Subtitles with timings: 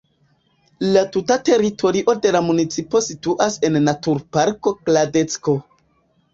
[0.95, 5.59] La tuta teritorio de la municipo situas en naturparko Kladecko.